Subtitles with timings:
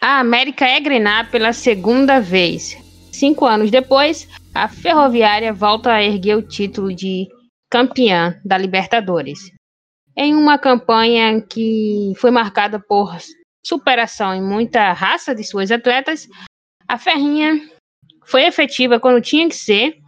[0.00, 2.76] a América é grenar pela segunda vez.
[3.12, 7.26] Cinco anos depois, a Ferroviária volta a erguer o título de
[7.70, 9.38] campeã da Libertadores.
[10.16, 13.16] Em uma campanha que foi marcada por
[13.64, 16.28] superação e muita raça de suas atletas,
[16.86, 17.60] a Ferrinha
[18.24, 19.98] foi efetiva quando tinha que ser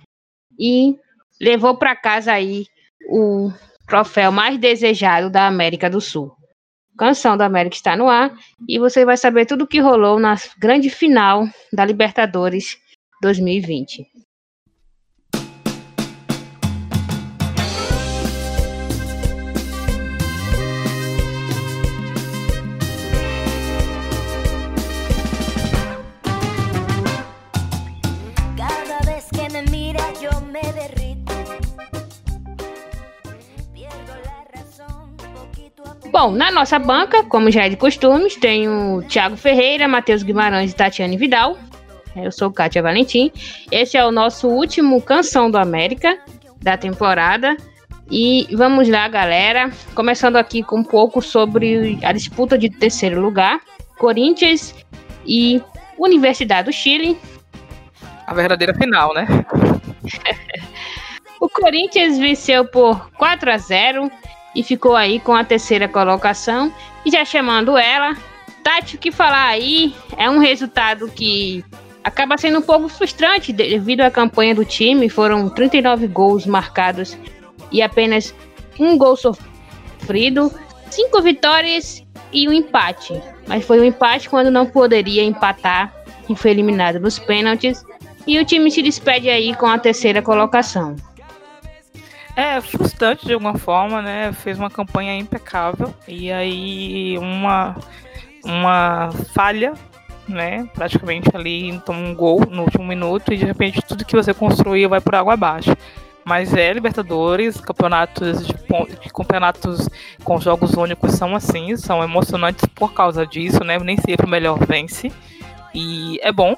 [0.58, 0.96] e
[1.40, 2.66] levou para casa aí
[3.08, 3.50] o
[3.86, 6.39] troféu mais desejado da América do Sul.
[7.00, 8.30] Canção da América está no ar
[8.68, 12.76] e você vai saber tudo o que rolou na grande final da Libertadores
[13.22, 14.04] 2020.
[36.10, 40.72] Bom, na nossa banca, como já é de costumes, tem o Thiago Ferreira, Matheus Guimarães
[40.72, 41.56] e Tatiane Vidal.
[42.16, 43.30] Eu sou Kátia Valentim.
[43.70, 46.18] Esse é o nosso último Canção do América
[46.60, 47.56] da temporada.
[48.10, 49.70] E vamos lá, galera.
[49.94, 53.60] Começando aqui com um pouco sobre a disputa de terceiro lugar:
[53.96, 54.74] Corinthians
[55.24, 55.62] e
[55.96, 57.16] Universidade do Chile.
[58.26, 59.28] A verdadeira final, né?
[61.40, 64.10] o Corinthians venceu por 4 a 0
[64.54, 66.72] e ficou aí com a terceira colocação.
[67.04, 68.16] E já chamando ela,
[68.62, 69.94] Tati, o que falar aí?
[70.16, 71.64] É um resultado que
[72.04, 75.08] acaba sendo um pouco frustrante devido à campanha do time.
[75.08, 77.16] Foram 39 gols marcados
[77.72, 78.34] e apenas
[78.78, 80.52] um gol sofrido,
[80.90, 83.20] cinco vitórias e um empate.
[83.46, 85.94] Mas foi um empate quando não poderia empatar
[86.28, 87.84] e foi eliminado nos pênaltis.
[88.26, 90.94] E o time se despede aí com a terceira colocação.
[92.36, 94.32] É frustrante de alguma forma, né?
[94.32, 97.76] Fez uma campanha impecável e aí uma
[98.44, 99.74] uma falha,
[100.28, 100.68] né?
[100.74, 104.88] Praticamente ali toma um gol no último minuto e de repente tudo que você construiu
[104.88, 105.76] vai por água abaixo.
[106.24, 108.54] Mas é Libertadores, campeonatos de,
[109.12, 109.88] campeonatos
[110.22, 113.78] com jogos únicos são assim, são emocionantes por causa disso, né?
[113.78, 115.10] Nem sempre o melhor vence.
[115.74, 116.54] E é bom,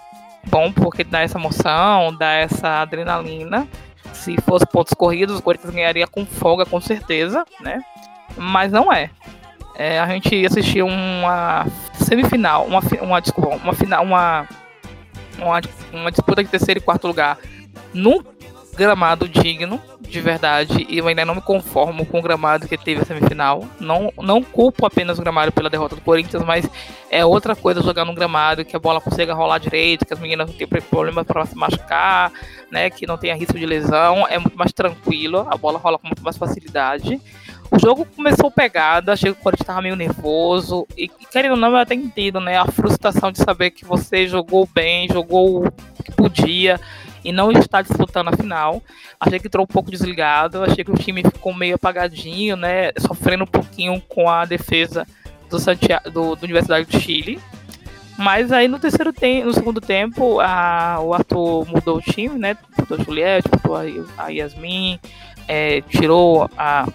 [0.48, 3.66] bom porque dá essa emoção, dá essa adrenalina
[4.22, 7.80] se fosse pontos corridos, o Corinthians ganharia com folga, com certeza, né?
[8.36, 9.10] Mas não é.
[9.74, 14.48] é a gente assistiu uma semifinal, uma, uma desculpa, uma final, uma,
[15.38, 15.60] uma,
[15.92, 17.38] uma disputa de terceiro e quarto lugar
[17.92, 18.22] num
[18.74, 19.80] gramado digno,
[20.12, 23.64] de verdade, e eu ainda não me conformo com o gramado que teve a semifinal.
[23.80, 26.68] Não, não culpo apenas o gramado pela derrota do Corinthians, mas
[27.10, 30.46] é outra coisa jogar num gramado que a bola consiga rolar direito, que as meninas
[30.46, 32.30] não tenham problema para se machucar,
[32.70, 36.06] né, que não tenha risco de lesão, é muito mais tranquilo, a bola rola com
[36.06, 37.18] muito mais facilidade.
[37.70, 41.70] O jogo começou pegada, achei que o Corinthians estava meio nervoso, e querendo ou não,
[41.70, 46.12] eu até entendo, né, a frustração de saber que você jogou bem, jogou o que
[46.12, 46.78] podia,
[47.24, 48.82] e não está disputando a final.
[49.18, 52.90] Achei que entrou um pouco desligado, achei que o time ficou meio apagadinho, né?
[52.98, 55.06] Sofrendo um pouquinho com a defesa
[55.48, 57.40] do, Santiago, do, do Universidade do Chile.
[58.18, 62.56] Mas aí no terceiro tempo, no segundo tempo, a, o Arthur mudou o time, né?
[62.76, 63.82] Botou a Juliette, botou a,
[64.18, 64.98] a Yasmin,
[65.48, 66.86] é, tirou a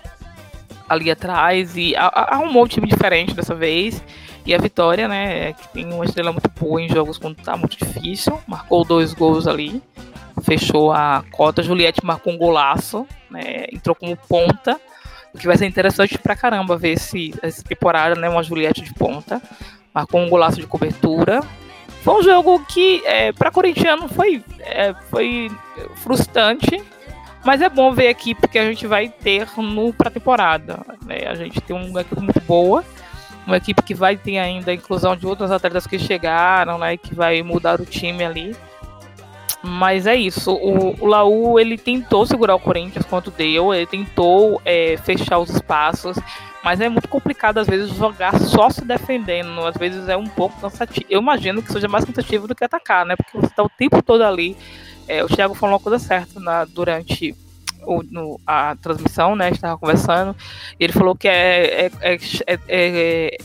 [0.89, 4.01] ali atrás e arrumou um time diferente dessa vez.
[4.45, 7.77] E a Vitória, né, que tem uma estrela muito boa em jogos quando tá muito
[7.77, 9.81] difícil, marcou dois gols ali
[10.47, 11.61] fechou a cota.
[11.61, 13.65] Juliette marcou um golaço, né?
[13.71, 14.79] Entrou como ponta.
[15.33, 18.29] O que vai ser interessante pra caramba ver se essa temporada, né?
[18.29, 19.41] Uma Juliette de ponta.
[19.93, 21.41] Marcou um golaço de cobertura.
[22.01, 25.51] Foi um jogo que, é, para corintiano, foi, é, foi
[25.97, 26.81] frustrante.
[27.43, 30.79] Mas é bom ver aqui porque a gente vai ter no pré-temporada.
[31.05, 31.27] Né?
[31.27, 32.85] A gente tem uma equipe muito boa.
[33.45, 36.95] Uma equipe que vai ter ainda a inclusão de outros atletas que chegaram, né?
[36.95, 38.55] Que vai mudar o time ali.
[39.67, 40.53] Mas é isso.
[40.53, 45.49] O, o Laú ele tentou segurar o Corinthians quanto deu, ele tentou é, fechar os
[45.49, 46.17] espaços,
[46.63, 49.65] mas é muito complicado às vezes jogar só se defendendo.
[49.65, 51.05] Às vezes é um pouco cansativo.
[51.09, 53.15] Eu imagino que seja mais cansativo do que atacar, né?
[53.17, 54.55] Porque você está o tempo todo ali.
[55.05, 57.35] É, o Thiago falou uma coisa certa na, durante
[57.83, 59.49] o, no, a transmissão, né?
[59.49, 60.33] Estava conversando.
[60.79, 62.15] E ele falou que é, é,
[62.45, 63.37] é, é,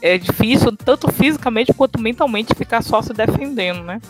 [0.00, 4.00] é difícil, tanto fisicamente quanto mentalmente, ficar só se defendendo, né?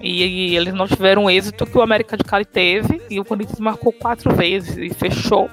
[0.00, 3.02] E, e, eles não tiveram o êxito que o América de Cali teve.
[3.10, 5.50] E o Corinthians marcou quatro vezes e fechou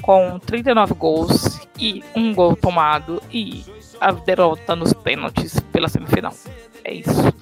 [0.00, 3.64] com 39 gols e um gol tomado e
[4.00, 6.34] a derrota nos pênaltis pela semifinal.
[6.84, 7.34] É isso.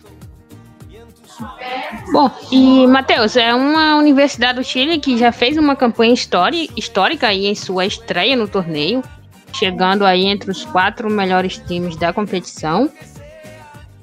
[2.12, 7.46] Bom, e Matheus, é uma universidade do Chile que já fez uma campanha histórica aí
[7.46, 9.02] em sua estreia no torneio,
[9.52, 12.90] chegando aí entre os quatro melhores times da competição.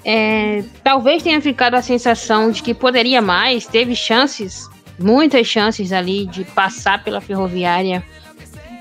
[0.07, 4.69] É, talvez tenha ficado a sensação de que poderia mais, teve chances,
[4.99, 8.05] muitas chances ali de passar pela Ferroviária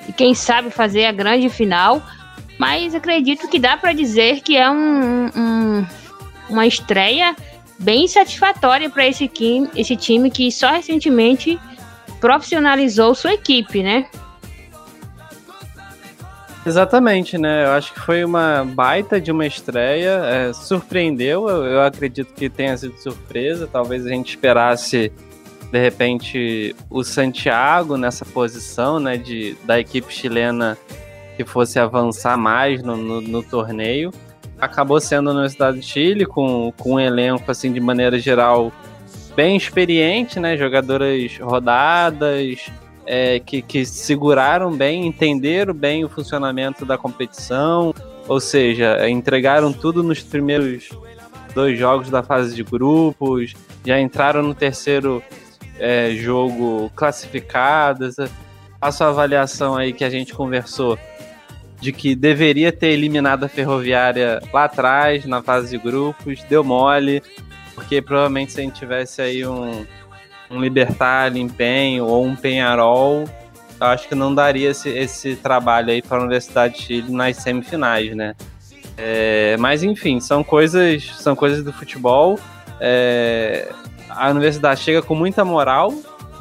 [0.07, 2.03] e quem sabe fazer a grande final,
[2.59, 5.87] mas acredito que dá para dizer que é um, um,
[6.51, 7.35] uma estreia
[7.79, 9.31] bem satisfatória para esse,
[9.75, 11.59] esse time que só recentemente
[12.21, 14.07] profissionalizou sua equipe, né?
[16.67, 17.67] Exatamente, né?
[17.67, 22.49] Eu acho que foi uma baita de uma estreia, é, surpreendeu, eu, eu, acredito que
[22.49, 25.13] tenha sido surpresa, talvez a gente esperasse
[25.71, 30.79] de repente o Santiago nessa posição, né, de, da equipe chilena
[31.37, 34.13] que fosse avançar mais no, no, no torneio.
[34.59, 38.73] Acabou sendo a Universidade de Chile, com, com um elenco, assim, de maneira geral,
[39.35, 42.71] bem experiente, né, jogadoras rodadas,
[43.07, 47.95] é, que, que seguraram bem, entenderam bem o funcionamento da competição,
[48.27, 50.89] ou seja, entregaram tudo nos primeiros
[51.55, 53.55] dois jogos da fase de grupos,
[53.85, 55.23] já entraram no terceiro
[55.79, 58.17] é, jogo classificadas.
[58.81, 60.99] A avaliação aí que a gente conversou
[61.81, 67.23] de que deveria ter eliminado a Ferroviária lá atrás, na fase de grupos, deu mole,
[67.75, 69.85] porque provavelmente se a gente tivesse aí um,
[70.51, 73.25] um Libertar empenho ou um Penharol,
[73.81, 77.37] eu acho que não daria esse, esse trabalho aí para a Universidade de Chile nas
[77.37, 78.35] semifinais, né?
[78.97, 82.39] É, mas enfim, são coisas, são coisas do futebol.
[82.81, 83.71] É,
[84.09, 85.93] a universidade chega com muita moral,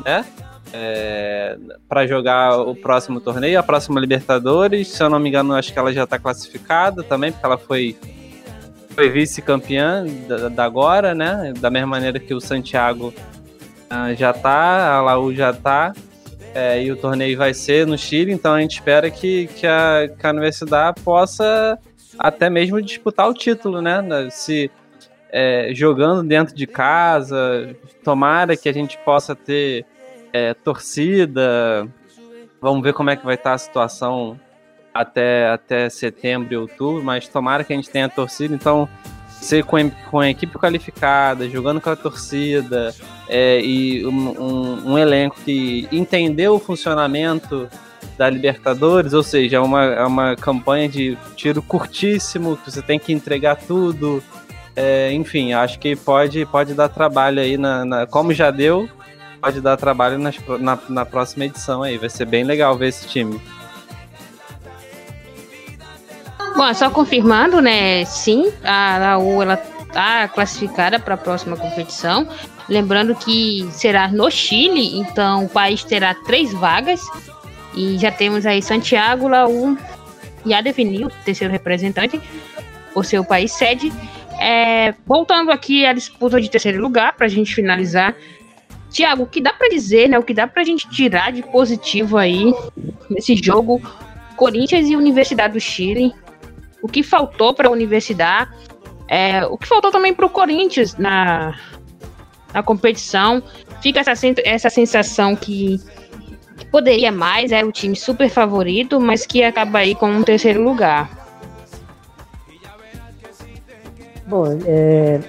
[0.06, 0.26] né?
[0.72, 1.58] É,
[1.88, 4.88] para jogar o próximo torneio, a próxima Libertadores.
[4.88, 7.98] Se eu não me engano, acho que ela já está classificada também, porque ela foi,
[8.90, 11.54] foi vice-campeã da, da, agora, né?
[11.60, 13.14] Da mesma maneira que o Santiago
[14.16, 15.94] já tá, a Laú já tá.
[16.56, 20.08] É, e o torneio vai ser no Chile, então a gente espera que, que, a,
[20.08, 21.80] que a universidade possa
[22.18, 24.04] até mesmo disputar o título, né?
[24.30, 24.70] Se
[25.32, 29.84] é, jogando dentro de casa, tomara que a gente possa ter
[30.32, 31.88] é, torcida.
[32.62, 34.40] Vamos ver como é que vai estar a situação
[34.94, 38.54] até, até setembro e outubro, mas tomara que a gente tenha torcida.
[38.54, 38.88] Então,
[39.44, 42.94] ser com, com a equipe qualificada, jogando com a torcida
[43.28, 47.70] é, e um, um, um, elenco que entendeu o funcionamento
[48.18, 53.00] da Libertadores, ou seja, é uma, é uma campanha de tiro curtíssimo, que você tem
[53.00, 54.24] que entregar tudo.
[54.76, 58.90] É, enfim, acho que pode, pode dar trabalho aí, na, na como já deu,
[59.42, 61.98] pode dar trabalho nas, na, na próxima edição aí.
[61.98, 63.40] Vai ser bem legal ver esse time.
[66.56, 68.06] Bom, só confirmando, né?
[68.06, 72.28] Sim, a Laú ela tá classificada para a próxima competição.
[72.70, 77.02] Lembrando que será no Chile, então o país terá três vagas.
[77.76, 79.78] E já temos aí Santiago, Laú
[80.46, 82.22] já definiu o terceiro representante,
[82.94, 83.92] o seu país sede.
[84.40, 88.16] É, voltando aqui à disputa de terceiro lugar, para a gente finalizar.
[88.90, 90.20] Tiago, o que dá para dizer, né?
[90.20, 92.54] O que dá para a gente tirar de positivo aí
[93.10, 93.82] nesse jogo
[94.36, 96.14] Corinthians e Universidade do Chile?
[96.84, 98.52] O que faltou para a universidade,
[99.08, 101.58] é, o que faltou também para o Corinthians na,
[102.54, 103.42] na competição.
[103.82, 104.12] Fica essa,
[104.44, 105.80] essa sensação que,
[106.58, 110.62] que poderia mais, é o time super favorito, mas que acaba aí com um terceiro
[110.62, 111.10] lugar.
[114.28, 115.22] Bom, é,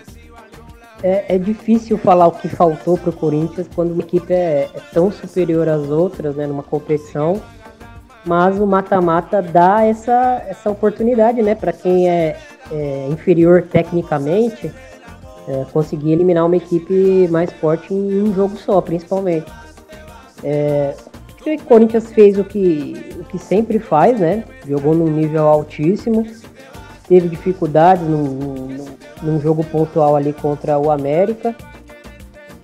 [1.05, 4.81] é, é, difícil falar o que faltou para o Corinthians quando uma equipe é, é,
[4.93, 7.41] tão superior às outras, né, numa competição
[8.25, 12.37] mas o mata-mata dá essa, essa oportunidade, né, para quem é,
[12.71, 14.73] é, inferior tecnicamente,
[15.47, 19.47] é, conseguir eliminar uma equipe mais forte em um jogo só, principalmente.
[20.43, 20.95] É,
[21.47, 26.27] o Corinthians fez o que, o que sempre faz, né, jogou num nível altíssimo,
[27.07, 28.87] teve dificuldades num, num,
[29.23, 31.55] num jogo pontual ali contra o América,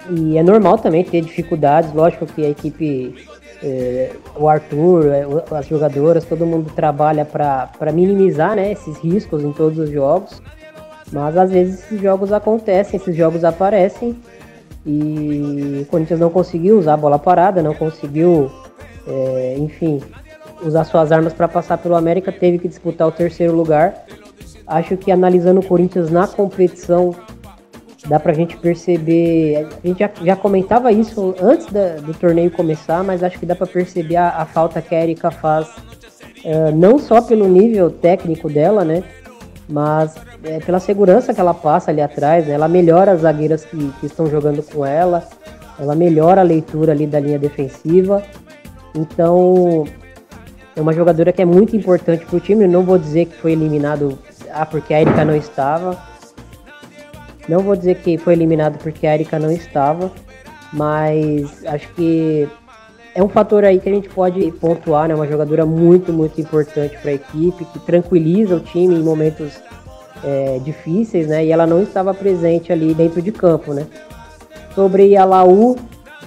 [0.08, 3.14] e é normal também ter dificuldades, lógico que a equipe
[3.62, 5.26] é, o Arthur, é,
[5.56, 10.40] as jogadoras, todo mundo trabalha para minimizar né, esses riscos em todos os jogos.
[11.12, 14.16] Mas às vezes esses jogos acontecem, esses jogos aparecem
[14.86, 18.50] e o Corinthians não conseguiu usar a bola parada, não conseguiu,
[19.06, 20.00] é, enfim,
[20.62, 24.06] usar suas armas para passar pelo América, teve que disputar o terceiro lugar.
[24.66, 27.14] Acho que analisando o Corinthians na competição
[28.10, 29.68] dá pra gente perceber.
[29.84, 33.54] A gente já, já comentava isso antes da, do torneio começar, mas acho que dá
[33.54, 35.68] pra perceber a, a falta que a Erika faz,
[36.44, 39.04] uh, não só pelo nível técnico dela, né?
[39.68, 42.54] Mas é, pela segurança que ela passa ali atrás, né?
[42.54, 45.22] ela melhora as zagueiras que, que estão jogando com ela,
[45.78, 48.24] ela melhora a leitura ali da linha defensiva.
[48.92, 49.86] Então,
[50.74, 52.64] é uma jogadora que é muito importante para o time.
[52.64, 54.18] Eu não vou dizer que foi eliminado
[54.52, 55.96] ah, porque a Erika não estava,
[57.48, 60.10] Não vou dizer que foi eliminado porque a Erika não estava,
[60.72, 62.48] mas acho que
[63.14, 65.14] é um fator aí que a gente pode pontuar, né?
[65.14, 69.60] Uma jogadora muito, muito importante para a equipe, que tranquiliza o time em momentos
[70.22, 71.44] é, difíceis, né?
[71.44, 73.86] E ela não estava presente ali dentro de campo, né?
[74.74, 75.76] Sobre a Laú,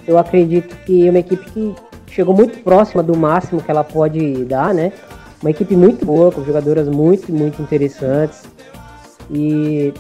[0.06, 1.76] eu acredito que é uma equipe que
[2.08, 4.92] chegou muito próxima do máximo que ela pode dar, né?
[5.42, 8.44] Uma equipe muito boa, com jogadoras muito, muito interessantes.
[9.32, 9.94] E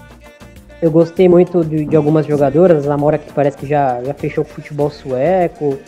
[0.83, 4.43] eu gostei muito de, de algumas jogadoras, a Mora que parece que já, já fechou
[4.43, 5.79] o futebol sueco,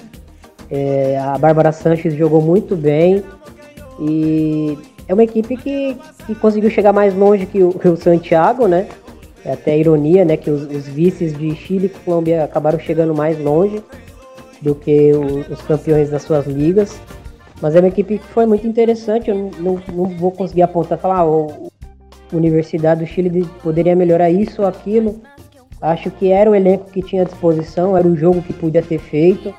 [0.72, 3.22] é, a Bárbara Sanches jogou muito bem
[4.00, 8.70] e é uma equipe que, que conseguiu chegar mais longe que o, que o Santiago,
[8.70, 8.88] né?
[9.44, 10.38] É até ironia, né?
[10.38, 13.84] Que os, os, vices de Chile e Colômbia acabaram chegando mais longe
[14.62, 16.98] do que o, os campeões das suas ligas.
[17.62, 19.30] Mas é uma equipe que foi muito interessante.
[19.30, 21.70] Eu não, não, não vou conseguir apontar falar, ah, o,
[22.32, 25.22] Universidade do Chile poderia melhorar isso ou aquilo.
[25.82, 29.00] Acho que era o elenco que tinha à disposição, era o jogo que podia ter
[29.00, 29.54] feito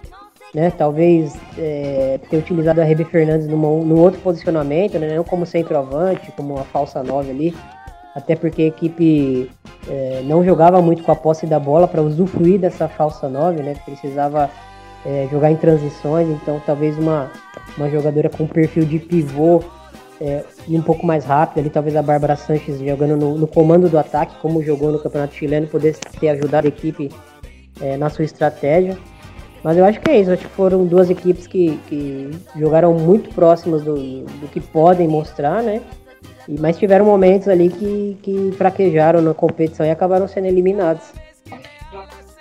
[0.56, 0.70] né?
[0.70, 5.14] Talvez é, ter utilizado a Rebe Fernandes numa, num outro posicionamento, né?
[5.14, 7.54] Não como centroavante, como uma falsa nove ali.
[8.14, 9.50] Até porque a equipe
[9.86, 13.74] é, não jogava muito com a posse da bola para usufruir dessa falsa nove, né?
[13.84, 14.48] Precisava
[15.04, 17.30] é, jogar em transições, então talvez uma,
[17.76, 19.62] uma jogadora com perfil de pivô
[20.20, 23.88] é, e um pouco mais rápido ali, talvez a Bárbara Sanches jogando no, no, comando
[23.88, 27.10] do ataque, como jogou no Campeonato Chileno, pudesse ter ajudado a equipe
[27.80, 28.96] é, na sua estratégia.
[29.62, 30.30] Mas eu acho que é isso.
[30.30, 35.62] Acho que foram duas equipes que, que jogaram muito próximas do, do que podem mostrar,
[35.62, 35.82] né?
[36.48, 41.12] E, mas tiveram momentos ali que, que fraquejaram na competição e acabaram sendo eliminados.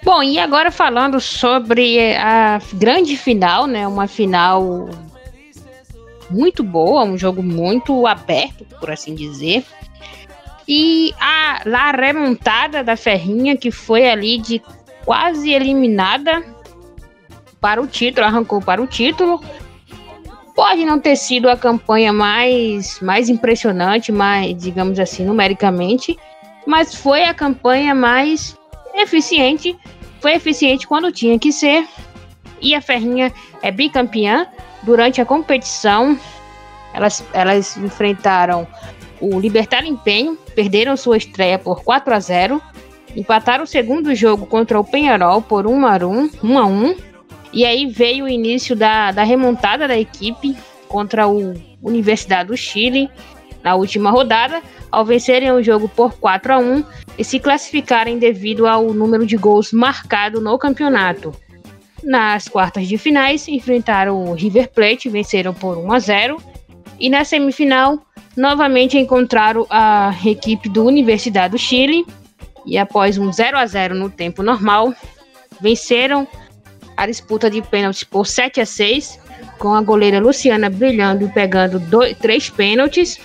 [0.03, 3.88] Bom, e agora falando sobre a grande final, né?
[3.88, 4.88] Uma final
[6.29, 9.65] muito boa, um jogo muito aberto, por assim dizer.
[10.67, 14.62] E a, a remontada da Ferrinha, que foi ali de
[15.05, 16.44] quase eliminada
[17.62, 19.44] para o título, arrancou para o título.
[20.55, 26.17] Pode não ter sido a campanha mais, mais impressionante, mais, digamos assim, numericamente,
[26.65, 28.58] mas foi a campanha mais
[28.96, 29.77] eficiente.
[30.22, 31.88] Foi eficiente quando tinha que ser.
[32.62, 34.48] E a Ferrinha é bicampeã.
[34.85, 36.17] Durante a competição,
[36.93, 38.67] elas, elas enfrentaram
[39.19, 42.61] o Libertar Empenho, perderam sua estreia por 4 a 0
[43.15, 46.95] empataram o segundo jogo contra o Penharol por 1 a 1, 1 a 1
[47.53, 50.55] e aí veio o início da, da remontada da equipe
[50.87, 53.09] contra o Universidade do Chile
[53.63, 54.61] na última rodada,
[54.91, 56.83] ao vencerem o jogo por 4 a 1
[57.17, 61.33] e se classificarem devido ao número de gols marcado no campeonato.
[62.05, 66.38] Nas quartas de finais, enfrentaram o River Plate, venceram por 1 a 0
[67.00, 68.00] e na semifinal,
[68.38, 72.05] novamente encontraram a equipe do Universidade do Chile
[72.63, 74.93] e após um 0 a 0 no tempo normal,
[75.59, 76.27] venceram
[76.95, 79.19] a disputa de pênaltis por 7 a 6,
[79.57, 83.19] com a goleira Luciana brilhando e pegando dois, três pênaltis.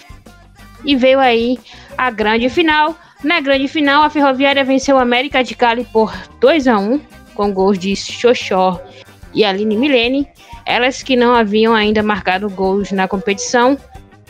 [0.86, 1.58] E veio aí
[1.98, 2.96] a grande final.
[3.22, 7.00] Na grande final, a Ferroviária venceu a América de Cali por 2 a 1,
[7.40, 8.78] com gols de Xoxó
[9.32, 10.28] e Aline Milene.
[10.66, 13.78] Elas que não haviam ainda marcado gols na competição,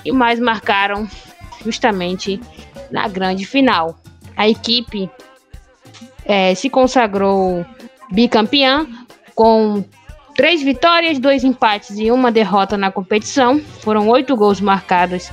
[0.04, 1.08] e mais marcaram
[1.64, 2.40] justamente
[2.88, 3.98] na grande final.
[4.36, 5.10] A equipe
[6.24, 7.66] é, se consagrou
[8.12, 8.86] bicampeã
[9.34, 9.84] com
[10.36, 13.58] três vitórias, dois empates e uma derrota na competição.
[13.80, 15.32] Foram oito gols marcados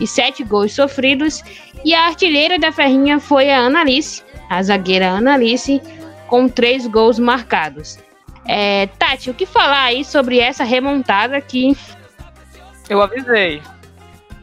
[0.00, 1.44] e sete gols sofridos.
[1.84, 5.82] E a artilheira da Ferrinha foi a Analice, a zagueira Analice,
[6.28, 7.98] com três gols marcados.
[8.46, 11.76] É, Tati, o que falar aí sobre essa remontada aqui?
[12.88, 13.60] Eu avisei.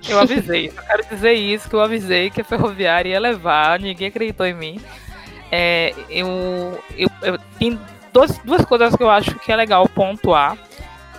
[0.08, 0.70] Eu avisei.
[0.70, 4.54] Só quero dizer isso, que eu avisei que a Ferroviária ia levar, ninguém acreditou em
[4.54, 4.82] mim.
[5.52, 7.40] É, eu, eu, eu,
[8.12, 10.58] duas, duas coisas que eu acho que é legal pontuar.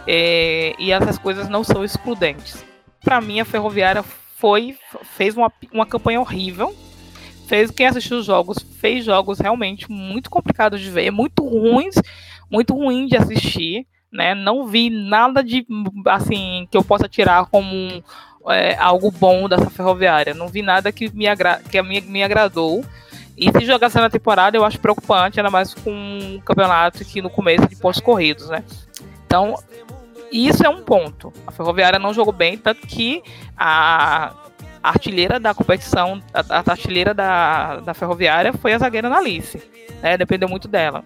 [0.06, 2.64] É, e essas coisas não são excludentes.
[3.02, 4.04] Para mim, a Ferroviária
[4.36, 4.76] foi
[5.16, 6.74] fez uma, uma campanha horrível.
[7.46, 11.94] Fez quem assistiu os jogos fez jogos realmente muito complicados de ver, muito ruins,
[12.50, 14.34] muito ruim de assistir, né?
[14.34, 15.66] Não vi nada de
[16.06, 18.02] assim que eu possa tirar como
[18.48, 20.34] é, algo bom dessa Ferroviária.
[20.34, 22.84] Não vi nada que me, agra que me, me agradou.
[23.36, 27.28] E se jogasse na temporada, eu acho preocupante, ainda mais com um campeonato que no
[27.28, 28.64] começo de pontos corridos, né?
[29.26, 29.56] Então,
[30.32, 31.32] isso é um ponto.
[31.46, 33.22] A Ferroviária não jogou bem, tanto que
[33.54, 34.32] a,
[34.86, 39.60] A artilheira da competição, a, a artilheira da, da Ferroviária foi a zagueira Analice.
[40.00, 40.16] Né?
[40.16, 41.02] Dependeu muito dela.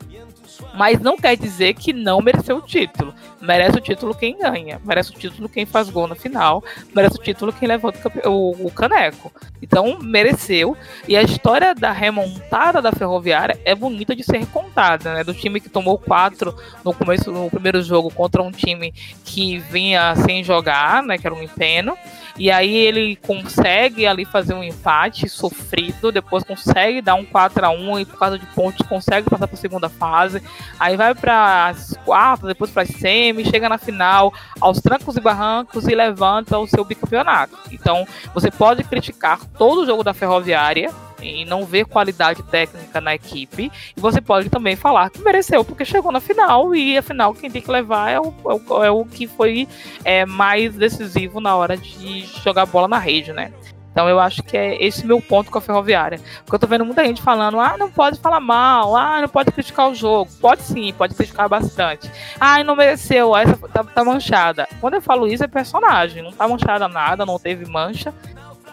[0.75, 3.14] Mas não quer dizer que não mereceu o título.
[3.40, 4.78] Merece o título quem ganha.
[4.84, 6.62] Merece o título quem faz gol na final.
[6.94, 9.32] Merece o título quem levanta o, o caneco.
[9.62, 10.76] Então, mereceu.
[11.08, 15.25] E a história da remontada da Ferroviária é bonita de ser contada, né?
[15.25, 18.92] Do time que tomou quatro no começo, no primeiro jogo, contra um time
[19.25, 21.16] que vinha sem jogar, né?
[21.16, 21.96] Que era um empeno.
[22.40, 27.68] E aí ele consegue ali fazer um empate sofrido, depois consegue dar um 4 a
[27.68, 30.42] 1 e por causa de pontos consegue passar para a segunda fase.
[30.78, 35.20] Aí vai para as quartas, depois para as semi, chega na final aos trancos e
[35.20, 37.59] barrancos e levanta o seu bicampeonato.
[37.70, 40.90] Então, você pode criticar todo o jogo da Ferroviária,
[41.23, 43.71] e não ver qualidade técnica na equipe.
[43.97, 47.62] E você pode também falar que mereceu, porque chegou na final e afinal quem tem
[47.62, 49.69] que levar é o, é o, é o que foi
[50.05, 53.53] é, mais decisivo na hora de jogar bola na rede, né?
[53.93, 56.21] Então eu acho que é esse meu ponto com a Ferroviária.
[56.45, 59.50] Porque eu tô vendo muita gente falando, ah, não pode falar mal, ah, não pode
[59.50, 60.31] criticar o jogo.
[60.41, 62.11] Pode sim, pode criticar bastante.
[62.39, 64.69] Ah, não mereceu, essa tá, tá manchada.
[64.81, 68.15] Quando eu falo isso é personagem, não tá manchada nada, não teve mancha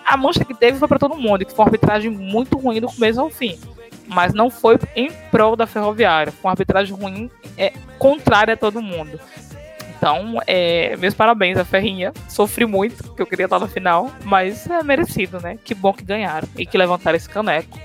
[0.08, 2.88] a mancha que teve foi para todo mundo, que foi uma arbitragem muito ruim do
[2.88, 3.60] começo ao fim.
[4.08, 6.32] Mas não foi em prol da ferroviária.
[6.32, 9.20] Foi uma arbitragem ruim, é, contrária a todo mundo.
[9.98, 12.14] Então, é, meus parabéns à Ferrinha.
[12.30, 15.58] Sofri muito, porque eu queria estar na final, mas é merecido, né?
[15.62, 17.78] Que bom que ganharam e que levantaram esse caneco.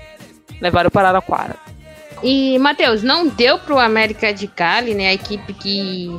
[0.61, 1.57] Levaram para Araraquara.
[2.21, 5.09] E, Matheus, não deu pro América de Cali, né?
[5.09, 6.09] A equipe que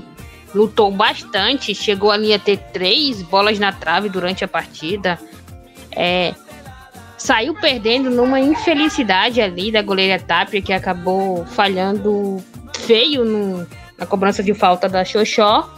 [0.54, 5.18] lutou bastante, chegou ali a ter três bolas na trave durante a partida
[5.96, 6.34] é,
[7.16, 12.42] saiu perdendo numa infelicidade ali da goleira Tapia, que acabou falhando
[12.80, 13.66] feio no,
[13.98, 15.72] na cobrança de falta da Xoxó.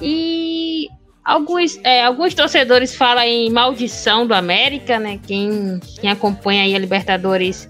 [0.00, 0.88] E
[1.24, 5.18] alguns, é, alguns torcedores falam em maldição do América, né?
[5.26, 7.68] Quem, quem acompanha aí a Libertadores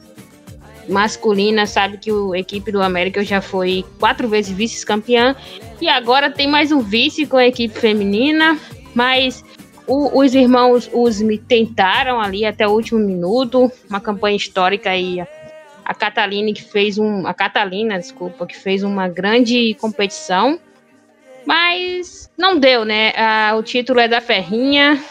[0.88, 5.36] masculina sabe que a equipe do América já foi quatro vezes vice-campeã
[5.80, 8.58] e agora tem mais um vice com a equipe feminina,
[8.94, 9.44] mas
[9.86, 15.20] o, os irmãos Usme tentaram ali até o último minuto, uma campanha histórica aí.
[15.84, 17.26] A Catalina que fez um.
[17.26, 20.58] A Catalina, desculpa, que fez uma grande competição.
[21.44, 23.12] Mas não deu, né?
[23.58, 25.02] O título é da Ferrinha.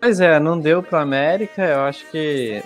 [0.00, 1.62] Pois é, não deu para América.
[1.62, 2.60] Eu acho que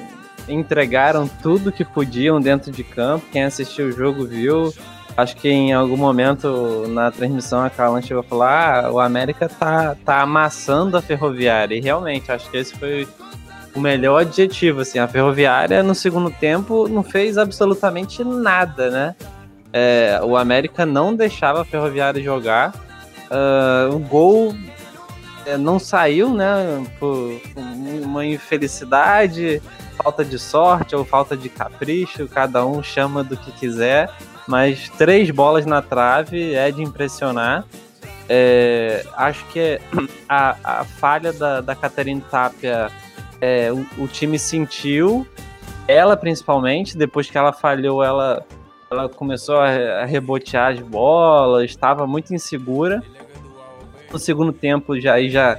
[0.49, 3.27] entregaram tudo que podiam dentro de campo.
[3.31, 4.73] Quem assistiu o jogo viu.
[5.17, 9.49] Acho que em algum momento na transmissão a Calan chegou a falar: ah, o América
[9.49, 11.75] tá, tá amassando a ferroviária.
[11.75, 13.07] E realmente, acho que esse foi
[13.75, 14.81] o melhor adjetivo.
[14.81, 19.15] Assim, a ferroviária no segundo tempo não fez absolutamente nada, né?
[19.73, 22.73] É, o América não deixava a ferroviária jogar.
[23.31, 24.55] Uh, o gol
[25.45, 26.87] é, não saiu, né?
[26.99, 27.39] Por
[28.03, 29.61] uma infelicidade,
[30.03, 34.11] falta de sorte ou falta de capricho, cada um chama do que quiser
[34.47, 37.65] mas três bolas na trave é de impressionar.
[38.29, 39.81] É, acho que
[40.29, 42.91] a, a falha da, da Catarina Tapia
[43.41, 45.27] é, o, o, time sentiu,
[45.89, 48.47] ela principalmente, depois que ela falhou, ela,
[48.89, 53.03] ela começou a, rebotear as bolas, estava muito insegura.
[54.13, 55.59] No segundo tempo, já, já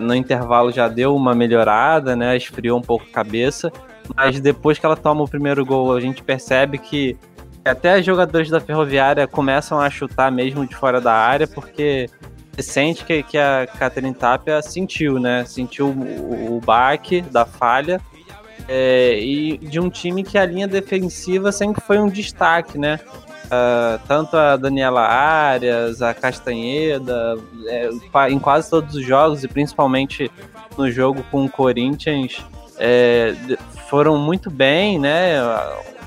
[0.00, 2.36] no intervalo já deu uma melhorada, né?
[2.36, 3.70] Esfriou um pouco a cabeça.
[4.16, 7.16] Mas depois que ela toma o primeiro gol, a gente percebe que
[7.64, 12.08] até os jogadores da Ferroviária começam a chutar mesmo de fora da área, porque
[12.52, 15.44] você sente que, que a Catherine Tapia sentiu, né?
[15.44, 18.00] Sentiu o, o baque da falha.
[18.68, 23.00] É, e de um time que a linha defensiva sempre foi um destaque, né?
[23.46, 27.90] Uh, tanto a Daniela Arias, a Castanheda, é,
[28.30, 30.30] em quase todos os jogos, e principalmente
[30.78, 32.44] no jogo com o Corinthians,
[32.78, 33.34] é,
[33.88, 35.34] foram muito bem, né?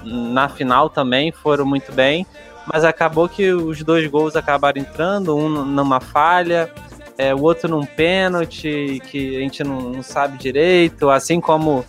[0.03, 2.25] Na final também foram muito bem,
[2.71, 6.71] mas acabou que os dois gols acabaram entrando, um numa falha,
[7.17, 11.85] é, o outro num pênalti que a gente não, não sabe direito, assim como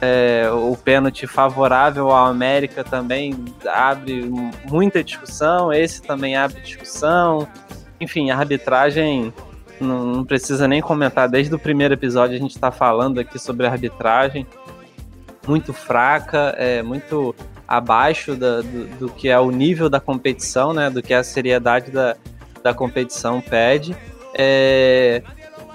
[0.00, 3.34] é, o pênalti favorável ao América também
[3.66, 4.30] abre
[4.68, 7.46] muita discussão, esse também abre discussão.
[8.00, 9.32] Enfim, a arbitragem
[9.80, 13.66] não, não precisa nem comentar, desde o primeiro episódio a gente está falando aqui sobre
[13.66, 14.46] a arbitragem,
[15.46, 17.34] muito fraca, é muito
[17.76, 20.90] abaixo da, do, do, que é o nível da competição, né?
[20.90, 22.16] Do que a seriedade da,
[22.62, 23.96] da competição pede.
[24.34, 25.22] É,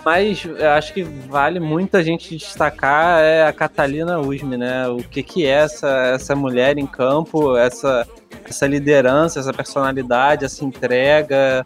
[0.04, 0.44] mas
[0.76, 4.88] acho que vale muito a gente destacar é a Catalina Usme, né?
[4.88, 8.08] O que, que é essa, essa mulher em campo, essa,
[8.44, 11.64] essa liderança, essa personalidade, essa entrega.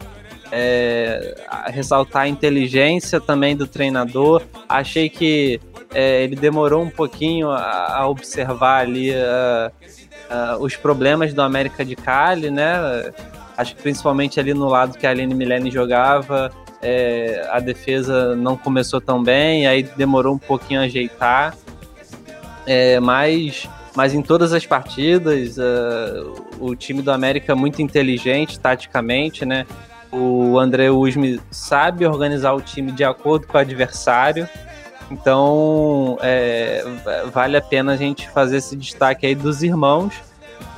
[0.52, 1.34] é,
[1.66, 4.42] ressaltar a inteligência também do treinador.
[4.68, 5.60] Achei que
[5.92, 9.72] é, ele demorou um pouquinho a, a observar ali uh,
[10.30, 13.12] uh, os problemas do América de Cali, né?
[13.56, 16.50] Acho que principalmente ali no lado que a Aline Milene jogava,
[16.82, 21.56] é, a defesa não começou tão bem, aí demorou um pouquinho a ajeitar.
[22.66, 28.60] É, mas, mas em todas as partidas, uh, o time do América é muito inteligente
[28.60, 29.66] taticamente, né?
[30.10, 34.48] O André Usme sabe organizar o time de acordo com o adversário.
[35.10, 36.84] Então, é,
[37.32, 40.14] vale a pena a gente fazer esse destaque aí dos irmãos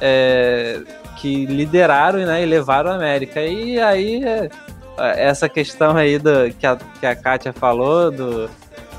[0.01, 0.83] é,
[1.17, 3.41] que lideraram né, e levaram a América.
[3.41, 4.49] E aí, é,
[4.99, 8.51] essa questão aí do, que, a, que a Kátia falou, do,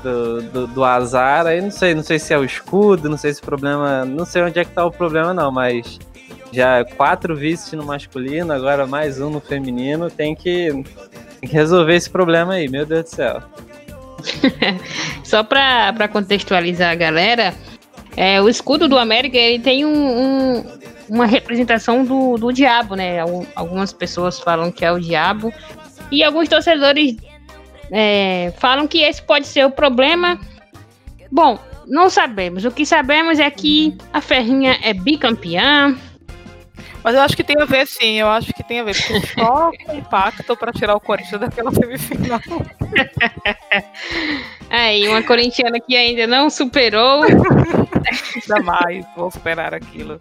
[0.02, 3.32] do, do, do, azar, aí não sei, não sei se é o escudo, não sei
[3.32, 4.04] se o problema.
[4.04, 5.98] Não sei onde é que tá o problema, não, mas
[6.52, 10.72] já quatro vices no masculino, agora mais um no feminino, tem que,
[11.40, 13.42] tem que resolver esse problema aí, meu Deus do céu.
[15.24, 17.54] Só para contextualizar a galera,
[18.16, 20.64] é, o escudo do América ele tem um, um,
[21.08, 23.18] uma representação do, do diabo, né?
[23.54, 25.52] Algumas pessoas falam que é o diabo.
[26.10, 27.16] E alguns torcedores
[27.90, 30.38] é, falam que esse pode ser o problema.
[31.30, 32.64] Bom, não sabemos.
[32.64, 35.96] O que sabemos é que a Ferrinha é bicampeã,
[37.08, 38.20] mas eu acho que tem a ver, sim.
[38.20, 38.94] Eu acho que tem a ver.
[38.94, 42.38] Porque só impacto para tirar o Corinthians daquela semifinal.
[44.68, 47.22] Aí, uma corintiana que ainda não superou.
[48.46, 50.20] Jamais vou superar aquilo.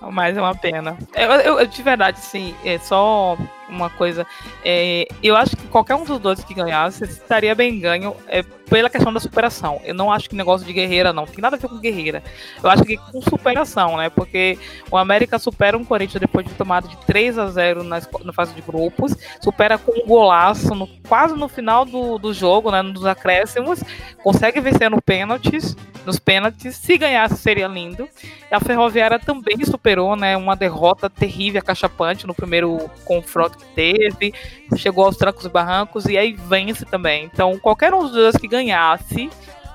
[0.00, 0.96] Mas é uma pena.
[1.14, 3.36] Eu, eu, de verdade, sim, é só
[3.68, 4.26] uma coisa.
[4.64, 8.88] É, eu acho que qualquer um dos dois que ganhasse estaria bem ganho é, pela
[8.88, 9.80] questão da superação.
[9.84, 11.26] Eu não acho que negócio de guerreira, não.
[11.26, 12.22] Tem nada a ver com guerreira.
[12.62, 14.08] Eu acho que com superação, né?
[14.08, 14.58] Porque
[14.90, 18.54] o América supera um Corinthians depois de tomada de 3 a 0 na, na fase
[18.54, 19.14] de grupos.
[19.40, 22.80] Supera com um golaço no, quase no final do, do jogo, né?
[22.80, 23.82] Nos acréscimos.
[24.22, 26.76] Consegue vencer no pênaltis nos pênaltis.
[26.76, 28.08] Se ganhasse, seria lindo.
[28.50, 34.34] A Ferroviária também superou né, uma derrota terrível, acachapante, no primeiro confronto que teve.
[34.76, 37.24] Chegou aos trancos e barrancos e aí vence também.
[37.24, 39.30] Então, qualquer um dos dois que ganhasse.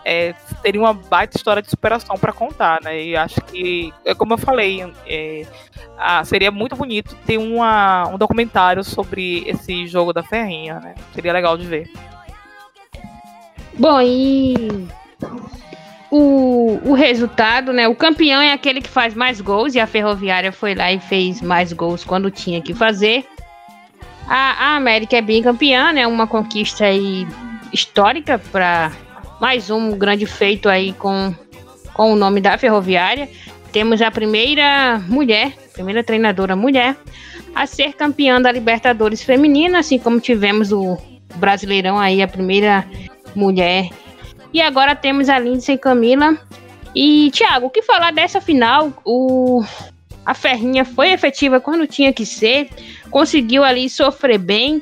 [0.07, 3.03] É, teria uma baita história de superação para contar, né?
[3.03, 5.47] E acho que, é como eu falei, é,
[5.97, 10.93] ah, seria muito bonito ter uma, um documentário sobre esse jogo da Ferrinha, né?
[11.11, 11.89] Seria legal de ver.
[13.79, 14.87] Bom, e
[16.15, 17.87] o, o resultado, né?
[17.87, 21.41] O campeão é aquele que faz mais gols e a Ferroviária foi lá e fez
[21.41, 23.25] mais gols quando tinha que fazer.
[24.27, 26.07] A, a América é bem campeã, né?
[26.07, 27.27] Uma conquista aí
[27.73, 28.91] histórica para
[29.41, 31.35] mais um grande feito aí com,
[31.93, 33.29] com o nome da Ferroviária.
[33.73, 36.95] Temos a primeira mulher, primeira treinadora mulher
[37.53, 40.97] a ser campeã da Libertadores feminina, assim como tivemos o
[41.35, 42.85] Brasileirão aí a primeira
[43.35, 43.89] mulher
[44.55, 46.37] e agora temos a Lindsay Camila.
[46.95, 48.89] E, Thiago, o que falar dessa final?
[49.03, 49.61] O,
[50.25, 52.69] a Ferrinha foi efetiva quando tinha que ser,
[53.11, 54.81] conseguiu ali sofrer bem,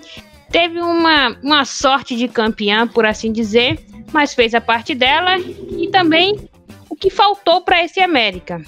[0.51, 5.89] teve uma, uma sorte de campeã, por assim dizer, mas fez a parte dela e
[5.91, 6.47] também
[6.87, 8.61] o que faltou para esse América.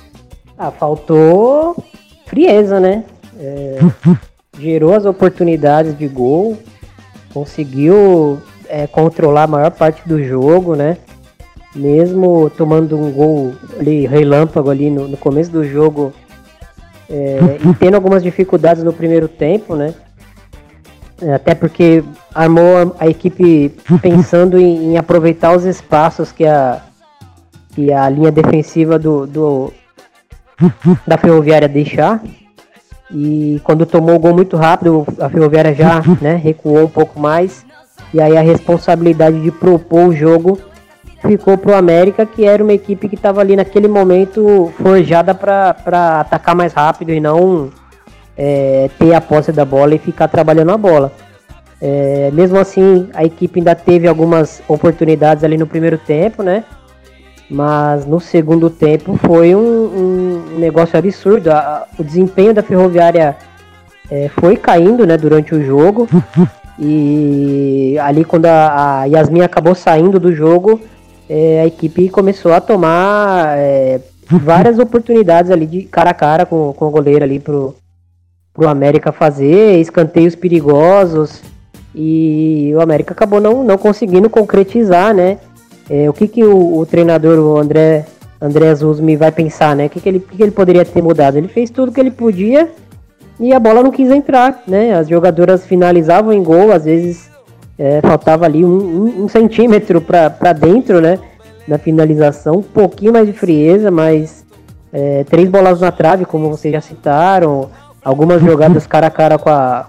[0.57, 1.85] Ah, faltou
[2.25, 3.03] frieza, né?
[3.37, 3.77] É,
[4.59, 6.57] gerou as oportunidades de gol,
[7.31, 8.41] conseguiu
[8.75, 10.97] é, controlar a maior parte do jogo, né?
[11.73, 16.11] Mesmo tomando um gol ali, relâmpago ali no, no começo do jogo
[17.09, 19.93] é, e tendo algumas dificuldades no primeiro tempo, né?
[21.21, 26.81] É, até porque armou a, a equipe pensando em, em, aproveitar os espaços que a,
[27.73, 29.73] que a linha defensiva do, do
[31.07, 32.21] da Ferroviária deixar.
[33.09, 37.64] E quando tomou o gol muito rápido, a Ferroviária já né, recuou um pouco mais.
[38.15, 40.57] E aí a responsabilidade de propor o jogo
[41.27, 46.55] ficou pro América, que era uma equipe que estava ali naquele momento forjada para atacar
[46.55, 47.71] mais rápido e não
[48.37, 51.11] é, ter a posse da bola e ficar trabalhando a bola.
[51.81, 56.63] É, mesmo assim, a equipe ainda teve algumas oportunidades ali no primeiro tempo, né?
[57.49, 61.51] Mas no segundo tempo foi um, um negócio absurdo.
[61.51, 63.35] A, o desempenho da Ferroviária
[64.09, 66.07] é, foi caindo né, durante o jogo.
[66.79, 70.81] E ali quando a, a Yasmin acabou saindo do jogo,
[71.29, 76.73] é, a equipe começou a tomar é, várias oportunidades ali de cara a cara com,
[76.73, 77.75] com o goleiro ali pro,
[78.53, 81.41] pro América fazer, escanteios perigosos.
[81.93, 85.37] E o América acabou não, não conseguindo concretizar, né?
[85.89, 88.05] É, o que, que o, o, treinador, o André,
[88.41, 89.85] André Azulmi vai pensar, né?
[89.85, 91.37] O que, que, ele, que, que ele poderia ter mudado?
[91.37, 92.69] Ele fez tudo que ele podia
[93.39, 94.93] e a bola não quis entrar, né?
[94.93, 97.29] As jogadoras finalizavam em gol, às vezes
[97.77, 101.19] é, faltava ali um, um, um centímetro para dentro, né?
[101.67, 104.45] Na finalização, um pouquinho mais de frieza, mas
[104.93, 107.69] é, três bolas na trave, como vocês já citaram,
[108.03, 109.87] algumas jogadas cara a cara com a,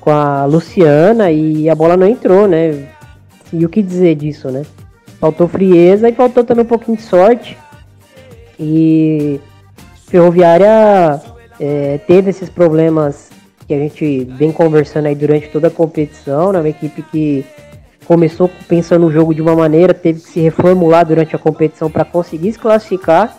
[0.00, 2.86] com a Luciana e a bola não entrou, né?
[3.52, 4.62] E o que dizer disso, né?
[5.18, 7.58] Faltou frieza e faltou também um pouquinho de sorte.
[8.60, 9.40] E
[10.06, 11.20] Ferroviária
[11.60, 13.30] é, teve esses problemas
[13.66, 16.60] que a gente vem conversando aí durante toda a competição, né?
[16.60, 17.44] Uma equipe que
[18.04, 22.04] começou pensando no jogo de uma maneira, teve que se reformular durante a competição para
[22.04, 23.36] conseguir se classificar.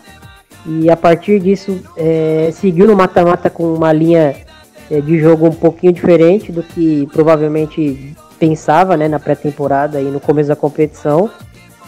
[0.66, 4.36] E a partir disso, é, seguiu no mata-mata com uma linha
[4.90, 10.20] é, de jogo um pouquinho diferente do que provavelmente pensava né, na pré-temporada e no
[10.20, 11.30] começo da competição.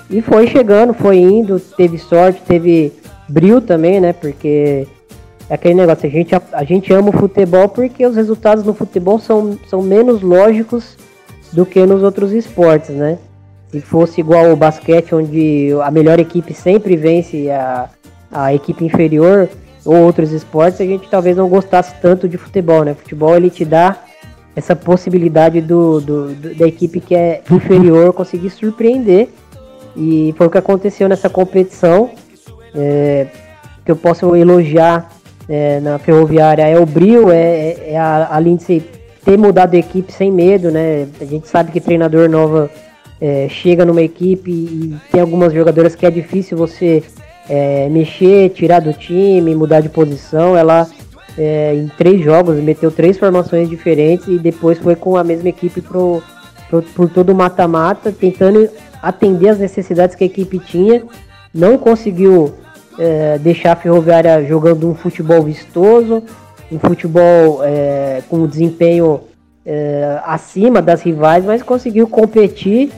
[0.09, 2.93] E foi chegando, foi indo, teve sorte, teve
[3.29, 4.13] brilho também, né?
[4.13, 4.89] Porque
[5.51, 8.73] é aquele negócio, a gente, a, a, gente ama o futebol porque os resultados no
[8.73, 10.97] futebol são, são menos lógicos
[11.53, 13.19] do que nos outros esportes, né?
[13.69, 17.91] Se fosse igual o basquete, onde a melhor equipe sempre vence a,
[18.31, 19.49] a equipe inferior,
[19.85, 22.95] ou outros esportes, a gente talvez não gostasse tanto de futebol, né?
[22.95, 23.97] Futebol ele te dá
[24.55, 29.29] essa possibilidade do, do, do da equipe que é inferior conseguir surpreender.
[29.97, 32.11] E foi o que aconteceu nessa competição.
[32.73, 33.27] É,
[33.85, 35.11] que eu posso elogiar
[35.51, 38.81] é, na Ferroviária é o brilho, é, é a, a Lindsay
[39.25, 41.09] ter mudado a equipe sem medo, né?
[41.21, 42.71] A gente sabe que treinador nova
[43.21, 47.03] é, chega numa equipe e tem algumas jogadoras que é difícil você
[47.49, 50.57] é, mexer, tirar do time, mudar de posição.
[50.57, 50.89] Ela
[51.37, 55.81] é, em três jogos meteu três formações diferentes e depois foi com a mesma equipe
[55.81, 56.23] pro,
[56.69, 58.69] pro por todo o mata-mata, tentando
[59.03, 61.03] atender as necessidades que a equipe tinha.
[61.53, 62.55] Não conseguiu
[63.01, 66.23] é, deixar a Ferroviária jogando um futebol vistoso,
[66.71, 69.23] um futebol é, com desempenho
[69.65, 72.93] é, acima das rivais, mas conseguiu competir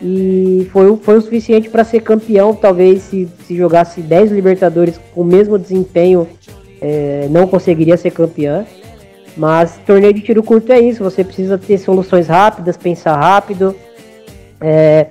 [0.00, 2.54] e foi, foi o suficiente para ser campeão.
[2.54, 6.26] Talvez se, se jogasse 10 Libertadores com o mesmo desempenho,
[6.80, 8.64] é, não conseguiria ser campeã.
[9.36, 13.76] Mas torneio de tiro curto é isso, você precisa ter soluções rápidas, pensar rápido.
[14.60, 15.08] É,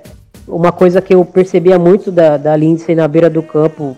[0.48, 3.96] uma coisa que eu percebia muito da, da Lindsay na beira do campo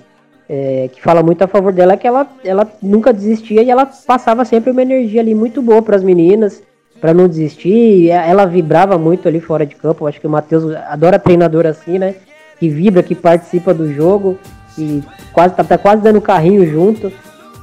[0.50, 4.44] é, que fala muito a favor dela, que ela, ela nunca desistia e ela passava
[4.46, 6.62] sempre uma energia ali muito boa para as meninas,
[7.00, 8.10] para não desistir.
[8.10, 10.04] ela vibrava muito ali fora de campo.
[10.04, 12.16] Eu acho que o Matheus adora treinador assim, né?
[12.60, 14.38] Que vibra, que participa do jogo,
[14.78, 17.12] e quase tá, tá quase dando carrinho junto.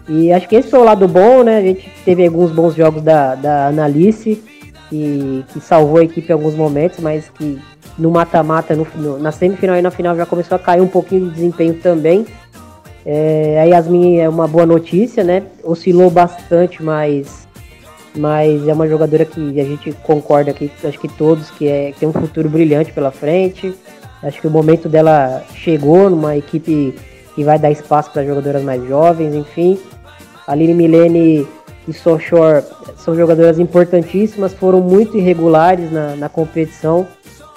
[0.08, 1.58] E acho que esse foi o lado bom, né?
[1.58, 4.42] A gente teve alguns bons jogos da, da Analice,
[4.88, 7.58] que, que salvou a equipe em alguns momentos, mas que
[7.96, 8.76] no mata-mata,
[9.20, 12.26] na semifinal e na final já começou a cair um pouquinho de desempenho também.
[13.04, 15.42] É, a Yasmin é uma boa notícia, né?
[15.64, 17.48] Oscilou bastante, mas,
[18.14, 22.00] mas é uma jogadora que a gente concorda aqui, acho que todos, que, é, que
[22.00, 23.74] tem um futuro brilhante pela frente.
[24.22, 26.94] Acho que o momento dela chegou numa equipe
[27.34, 29.78] que vai dar espaço para jogadoras mais jovens, enfim.
[30.46, 31.46] A Lili Milene
[31.88, 32.62] e Sochor
[32.96, 37.06] são jogadoras importantíssimas, foram muito irregulares na, na competição,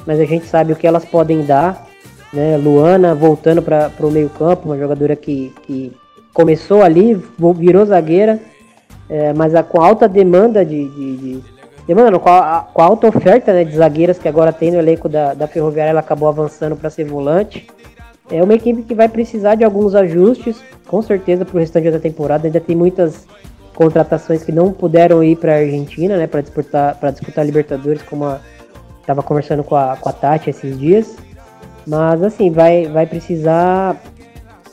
[0.06, 1.88] mas a gente sabe o que elas podem dar.
[2.34, 2.58] Né?
[2.58, 5.94] Luana voltando para o meio campo, uma jogadora que, que
[6.34, 7.22] começou ali,
[7.56, 8.40] virou zagueira,
[9.08, 11.44] é, mas a, com alta demanda de, de, de
[11.86, 14.80] demanda não, com, a, com a alta oferta né, de zagueiras que agora tem no
[14.80, 17.68] elenco da, da Ferroviária, ela acabou avançando para ser volante.
[18.32, 22.00] É uma equipe que vai precisar de alguns ajustes, com certeza para o restante da
[22.00, 22.48] temporada.
[22.48, 23.28] Ainda tem muitas
[23.76, 28.40] contratações que não puderam ir para a Argentina, né, para disputar para disputar Libertadores, como
[29.02, 31.16] estava conversando com a, com a Tati esses dias.
[31.86, 34.02] Mas assim, vai, vai precisar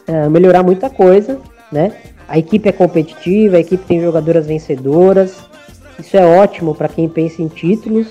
[0.06, 1.38] é, melhorar muita coisa,
[1.70, 1.92] né?
[2.28, 5.36] A equipe é competitiva, a equipe tem jogadoras vencedoras.
[5.98, 8.06] Isso é ótimo para quem pensa em títulos.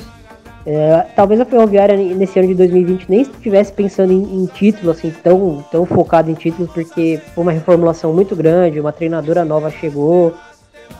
[0.65, 5.11] É, talvez a Ferroviária nesse ano de 2020 nem estivesse pensando em, em título, assim,
[5.23, 10.33] tão, tão focado em títulos, porque foi uma reformulação muito grande, uma treinadora nova chegou.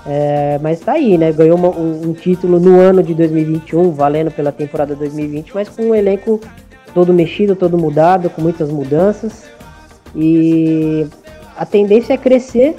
[0.07, 1.31] É, mas tá aí, né?
[1.31, 5.83] Ganhou uma, um, um, título no ano de 2021, valendo pela temporada 2020, mas com
[5.83, 6.39] um elenco
[6.93, 9.45] todo mexido, todo mudado, com muitas mudanças.
[10.15, 11.07] E
[11.55, 12.75] a tendência é crescer,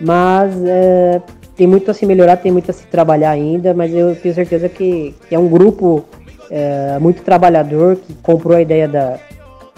[0.00, 1.20] mas é,
[1.56, 4.68] tem muito a se melhorar, tem muito a se trabalhar ainda, mas eu tenho certeza
[4.68, 6.04] que, que é um grupo
[6.50, 9.18] é, muito trabalhador, que comprou a ideia da,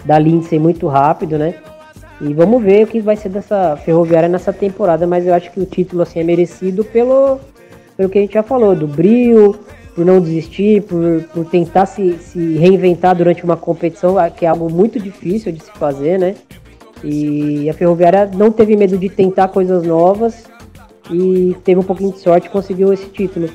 [0.05, 1.55] da Lindsay muito rápido, né?
[2.21, 5.59] E vamos ver o que vai ser dessa ferroviária nessa temporada, mas eu acho que
[5.59, 7.39] o título assim, é merecido pelo,
[7.95, 9.57] pelo que a gente já falou, do brilho,
[9.99, 14.71] por não desistir, por, por tentar se, se reinventar durante uma competição, que é algo
[14.71, 16.35] muito difícil de se fazer, né?
[17.03, 20.45] E a Ferroviária não teve medo de tentar coisas novas
[21.11, 23.49] e teve um pouquinho de sorte e conseguiu esse título.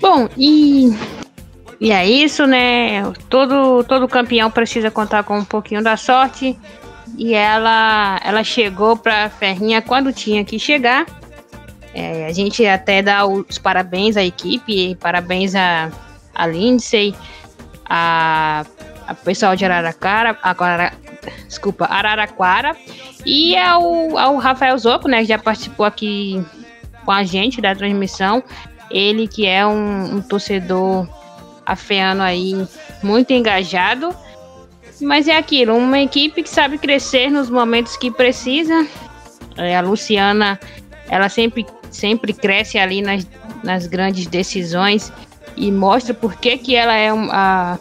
[0.00, 0.92] Bom, e,
[1.80, 3.04] e é isso, né?
[3.28, 6.58] Todo, todo campeão precisa contar com um pouquinho da sorte.
[7.16, 11.06] E ela, ela chegou para a Ferrinha quando tinha que chegar.
[11.94, 15.90] É, a gente até dá os parabéns à equipe, parabéns a,
[16.34, 17.14] a Lindsay,
[17.84, 18.64] a,
[19.06, 20.92] a pessoal de Araraquara, agora,
[21.46, 22.76] desculpa, Araraquara,
[23.24, 26.44] e ao, ao Rafael Zoco, né, que já participou aqui
[27.04, 28.42] com a gente da transmissão.
[28.90, 31.08] Ele que é um, um torcedor
[31.64, 32.66] afeano aí
[33.02, 34.14] muito engajado.
[35.00, 38.86] Mas é aquilo, uma equipe que sabe crescer nos momentos que precisa.
[39.56, 40.58] É, a Luciana,
[41.14, 43.24] ela sempre, sempre cresce ali nas,
[43.62, 45.12] nas grandes decisões
[45.56, 47.78] e mostra por que, que ela é a,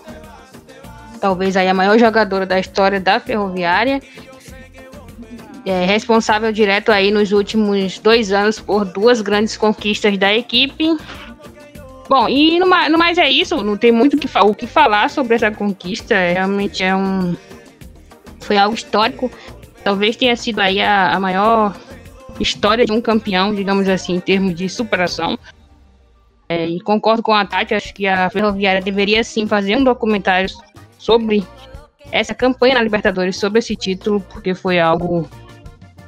[1.20, 4.00] talvez aí a maior jogadora da história da Ferroviária.
[5.66, 10.96] É responsável direto aí nos últimos dois anos por duas grandes conquistas da equipe.
[12.08, 15.36] Bom, e no, no mais é isso, não tem muito que, o que falar sobre
[15.36, 17.36] essa conquista, é, realmente é um.
[18.42, 19.32] Foi algo histórico.
[19.84, 21.74] Talvez tenha sido aí a, a maior
[22.40, 25.38] história de um campeão, digamos assim, em termos de superação.
[26.50, 30.50] É, e concordo com a Tati, acho que a Ferroviária deveria sim fazer um documentário
[30.98, 31.46] sobre
[32.12, 35.28] essa campanha na Libertadores, sobre esse título, porque foi algo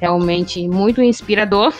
[0.00, 1.72] realmente muito inspirador.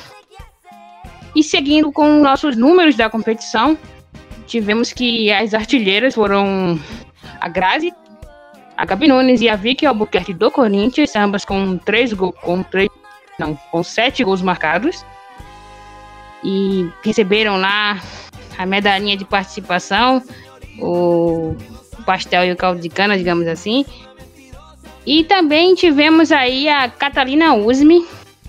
[1.35, 3.77] E seguindo com nossos números da competição,
[4.47, 6.81] tivemos que as artilheiras foram
[7.41, 7.93] a Grazi,
[8.77, 12.89] a Gabi Nunes e a Vicky Albuquerque do Corinthians, ambas com três gols, com três,
[13.39, 15.05] não, com sete gols marcados.
[16.45, 18.01] E receberam lá
[18.57, 20.23] a medalhinha de participação,
[20.79, 21.57] o
[22.05, 23.85] pastel e o caldo de cana, digamos assim.
[25.05, 28.07] E também tivemos aí a Catalina Usme,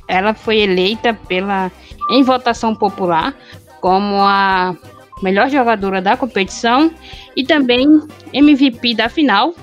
[0.08, 1.72] ela foi eleita pela
[2.10, 3.36] em votação popular
[3.82, 4.76] como a
[5.22, 6.92] melhor jogadora da competição
[7.36, 7.88] e também
[8.34, 9.54] MVP da final.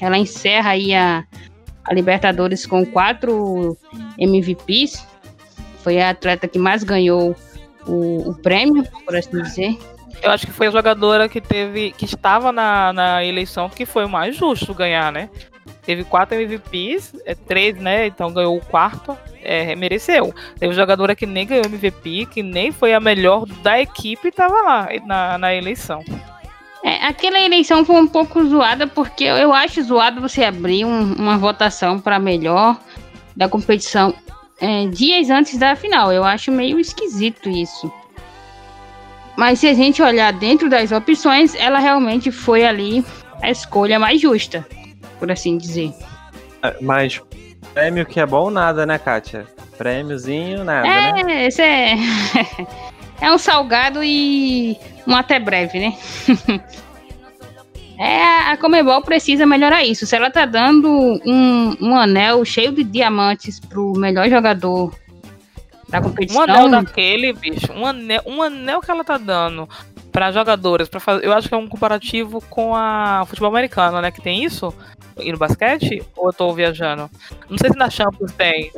[0.00, 1.24] Ela encerra aí a,
[1.84, 3.76] a Libertadores com quatro
[4.18, 5.06] MVPs.
[5.82, 7.36] Foi a atleta que mais ganhou
[7.86, 9.78] o, o prêmio, por assim dizer.
[10.22, 14.06] Eu acho que foi a jogadora que teve, que estava na, na eleição que foi
[14.06, 15.28] o mais justo ganhar, né?
[15.82, 18.06] Teve quatro MVPs, é, três, né?
[18.06, 20.34] Então ganhou o quarto, é, mereceu.
[20.58, 24.62] Teve jogadora que nem ganhou MVP, que nem foi a melhor da equipe e tava
[24.62, 26.02] lá na, na eleição.
[26.84, 31.38] É, aquela eleição foi um pouco zoada, porque eu acho zoado você abrir um, uma
[31.38, 32.78] votação para melhor
[33.34, 34.14] da competição
[34.60, 36.12] é, dias antes da final.
[36.12, 37.90] Eu acho meio esquisito isso.
[39.34, 43.02] Mas se a gente olhar dentro das opções, ela realmente foi ali
[43.40, 44.64] a escolha mais justa,
[45.18, 45.90] por assim dizer.
[46.62, 47.18] É, mas
[47.72, 49.46] prêmio que é bom nada, né, Kátia?
[49.78, 51.46] Prêmiozinho, nada, é, né?
[51.46, 51.96] Esse é.
[53.20, 55.96] é um salgado e um até breve, né?
[57.98, 60.06] é, a Comebol precisa melhorar isso.
[60.06, 60.88] Se ela tá dando
[61.24, 64.94] um, um anel cheio de diamantes pro melhor jogador
[65.88, 66.40] da competição.
[66.40, 69.68] Um anel daquele, bicho, um anel, um anel que ela tá dando
[70.10, 74.12] para jogadoras, para fazer, eu acho que é um comparativo com a futebol americano, né,
[74.12, 74.72] que tem isso
[75.18, 77.10] e no basquete, ou eu tô viajando?
[77.48, 78.72] Não sei se na Champions tem.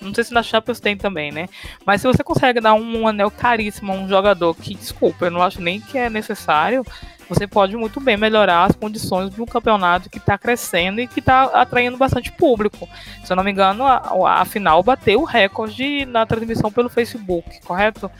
[0.00, 1.48] Não sei se na Champions tem também, né?
[1.84, 5.42] Mas se você consegue dar um, anel caríssimo a um jogador que, desculpa, eu não
[5.42, 6.84] acho nem que é necessário,
[7.28, 11.20] você pode muito bem melhorar as condições de um campeonato que está crescendo e que
[11.20, 12.88] está atraindo bastante público.
[13.24, 17.60] Se eu não me engano, a, a final bateu o recorde na transmissão pelo Facebook,
[17.64, 18.10] correto?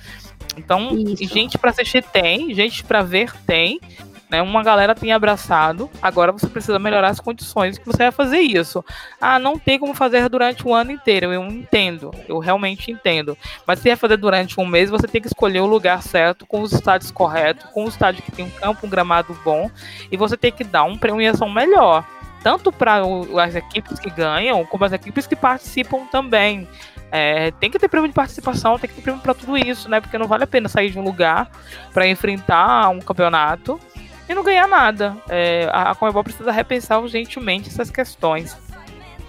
[0.56, 1.24] Então, Isso.
[1.24, 3.80] gente para assistir tem, gente para ver tem,
[4.28, 4.42] né?
[4.42, 5.90] Uma galera tem abraçado.
[6.02, 8.84] Agora você precisa melhorar as condições que você vai fazer isso.
[9.20, 11.32] Ah, não tem como fazer durante o ano inteiro.
[11.32, 13.36] Eu entendo, eu realmente entendo.
[13.66, 16.60] Mas se é fazer durante um mês, você tem que escolher o lugar certo, com
[16.60, 19.70] os estádios corretos, com o estádio que tem um campo, um gramado bom,
[20.10, 22.04] e você tem que dar uma premiação melhor.
[22.42, 23.02] Tanto para
[23.42, 26.68] as equipes que ganham, como as equipes que participam também.
[27.10, 30.00] É, tem que ter prêmio de participação, tem que ter prêmio para tudo isso, né?
[30.00, 31.50] Porque não vale a pena sair de um lugar
[31.92, 33.80] para enfrentar um campeonato
[34.28, 35.16] e não ganhar nada.
[35.28, 38.56] É, a Comebol precisa repensar urgentemente essas questões.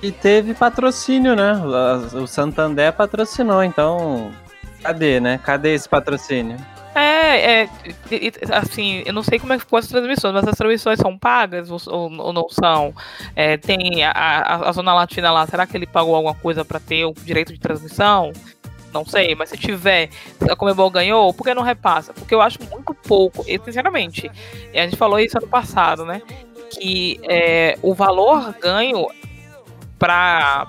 [0.01, 1.53] E teve patrocínio, né?
[2.13, 4.31] O Santander patrocinou, então.
[4.81, 5.39] Cadê, né?
[5.43, 6.57] Cadê esse patrocínio?
[6.97, 7.69] É, é,
[8.53, 11.69] assim, eu não sei como é que ficou as transmissões, mas as transmissões são pagas
[11.69, 12.91] ou, ou não são?
[13.35, 16.79] É, tem a, a, a, Zona Latina lá, será que ele pagou alguma coisa para
[16.79, 18.33] ter o direito de transmissão?
[18.97, 20.09] Não sei, mas se tiver,
[20.49, 22.15] a Comebol ganhou, por que não repassa?
[22.15, 24.27] Porque eu acho muito pouco, e, sinceramente.
[24.73, 26.19] A gente falou isso ano passado, né?
[26.71, 29.07] Que é, o valor ganho
[29.99, 30.67] para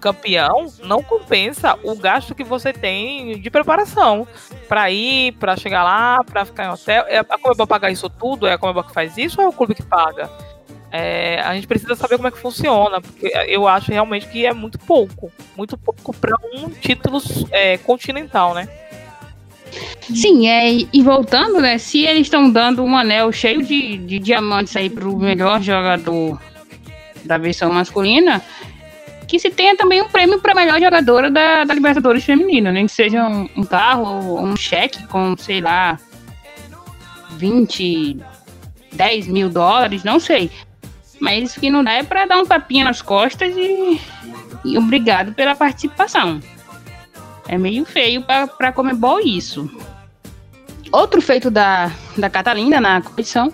[0.00, 4.26] campeão, não compensa o gasto que você tem de preparação
[4.68, 7.04] para ir, para chegar lá, para ficar em hotel.
[7.06, 8.48] É a Comebol pagar isso tudo?
[8.48, 10.28] É a Comebol que faz isso ou é o clube que paga?
[10.90, 14.54] É, a gente precisa saber como é que funciona, porque eu acho realmente que é
[14.54, 17.20] muito pouco, muito pouco para um título
[17.50, 18.68] é, continental, né?
[20.00, 21.76] Sim, é, e voltando, né?
[21.76, 26.40] Se eles estão dando um anel cheio de, de diamantes aí pro melhor jogador
[27.24, 28.42] da versão masculina,
[29.26, 32.88] que se tenha também um prêmio para melhor jogadora da, da Libertadores feminina, nem né?
[32.88, 36.00] que seja um, um carro um cheque com, sei lá,
[37.32, 38.18] 20,
[38.92, 40.50] 10 mil dólares, não sei.
[41.20, 44.00] Mas o que não dá é para dar um tapinha nas costas e,
[44.64, 46.40] e obrigado pela participação.
[47.48, 49.70] É meio feio para Comebol isso.
[50.92, 53.52] Outro feito da, da Catalina na competição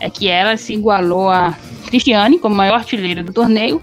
[0.00, 1.56] é que ela se igualou a
[1.86, 3.80] Cristiane como maior artilheira do torneio,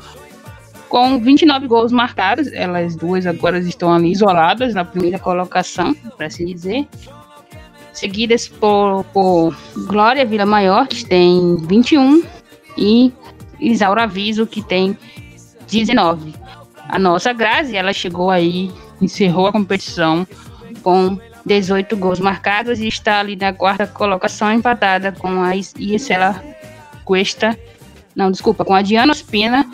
[0.87, 2.51] com 29 gols marcados.
[2.53, 6.87] Elas duas agora estão ali isoladas na primeira colocação, para se dizer.
[7.93, 9.55] Seguidas por, por
[9.87, 12.23] Glória Vila Maior, que tem 21,
[12.77, 13.11] e
[13.59, 14.97] Isaura Aviso, que tem
[15.67, 16.33] 19.
[16.87, 20.27] A nossa Grazi, ela chegou aí, encerrou a competição
[20.83, 26.43] com 18 gols marcados e está ali na quarta colocação, empatada com a Isela
[27.05, 27.57] Cuesta,
[28.15, 29.65] não, desculpa, com a Diana Ospina,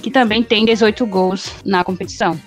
[0.00, 2.38] que também tem 18 gols na competição.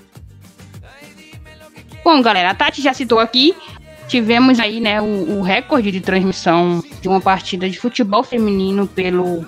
[2.04, 3.56] Bom, galera, a Tati já citou aqui,
[4.08, 9.46] tivemos aí, né, o, o recorde de transmissão de uma partida de futebol feminino pelo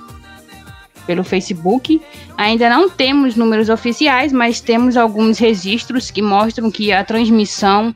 [1.08, 2.00] pelo Facebook.
[2.38, 7.96] Ainda não temos números oficiais, mas temos alguns registros que mostram que a transmissão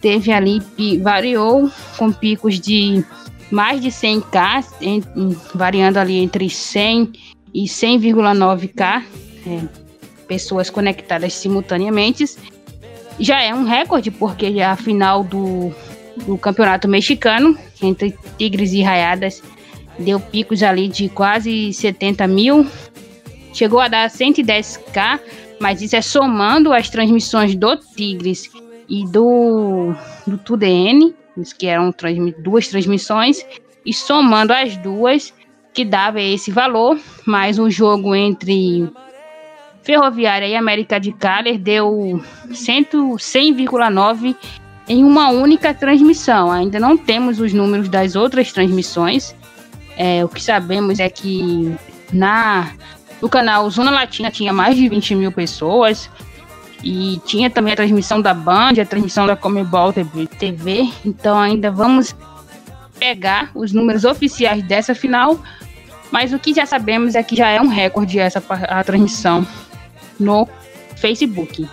[0.00, 0.60] teve ali,
[1.00, 3.04] variou com picos de
[3.50, 5.02] mais de 100k, em,
[5.54, 7.12] variando ali entre 100
[7.54, 9.02] e 100,9k
[9.46, 9.60] é,
[10.26, 12.24] pessoas conectadas simultaneamente.
[13.18, 15.72] Já é um recorde, porque a final do,
[16.24, 19.42] do campeonato mexicano, entre Tigres e Raiadas,
[19.98, 22.66] deu picos ali de quase 70 mil,
[23.52, 25.20] chegou a dar 110k,
[25.60, 28.50] mas isso é somando as transmissões do Tigres
[28.88, 29.92] e do,
[30.26, 31.14] do TUDN,
[31.58, 31.94] que eram
[32.38, 33.44] duas transmissões,
[33.84, 35.32] e somando as duas,
[35.72, 38.90] que dava esse valor, mais um jogo entre
[39.88, 44.36] Ferroviária e América de Cali deu 100,9
[44.86, 46.50] em uma única transmissão.
[46.50, 49.34] Ainda não temos os números das outras transmissões,
[49.98, 51.76] é, o que sabemos é que
[52.12, 52.70] na
[53.20, 56.08] no canal Zona Latina tinha mais de 20 mil pessoas.
[56.84, 60.88] E tinha também a transmissão da Band, a transmissão da Comebol TV.
[61.04, 62.14] Então ainda vamos
[62.96, 65.40] pegar os números oficiais dessa final.
[66.12, 69.44] Mas o que já sabemos é que já é um recorde essa a transmissão
[70.20, 70.48] no
[70.94, 71.68] Facebook.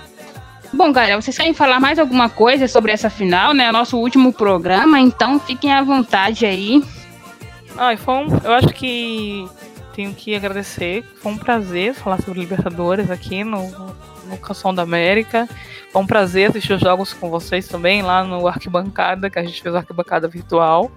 [0.73, 3.71] Bom, galera, vocês querem falar mais alguma coisa sobre essa final, né?
[3.71, 6.83] Nosso último programa, então fiquem à vontade aí
[7.77, 9.47] ah, foi um, eu acho que
[9.93, 11.03] tenho que agradecer.
[11.21, 13.69] Foi um prazer falar sobre Libertadores aqui no,
[14.25, 15.47] no Canção da América.
[15.91, 19.61] Foi um prazer assistir os jogos com vocês também lá no Arquibancada, que a gente
[19.61, 20.91] fez a arquibancada virtual.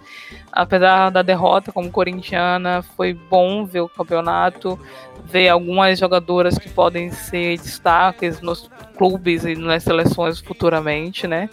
[0.50, 4.78] Apesar da derrota como corintiana, foi bom ver o campeonato,
[5.24, 11.48] ver algumas jogadoras que podem ser destaques nos clubes e nas seleções futuramente, né?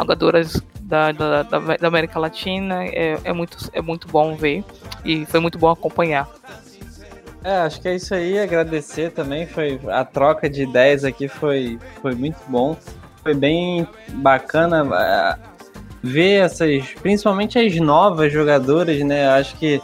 [0.00, 2.84] Jogadoras da, da, da América Latina.
[2.84, 4.64] É, é, muito, é muito bom ver
[5.04, 6.28] e foi muito bom acompanhar.
[7.42, 8.38] É, acho que é isso aí.
[8.38, 9.46] Agradecer também.
[9.46, 12.76] Foi a troca de ideias aqui foi, foi muito bom.
[13.22, 15.50] Foi bem bacana uh,
[16.02, 19.28] ver essas, principalmente as novas jogadoras, né?
[19.28, 19.80] Acho que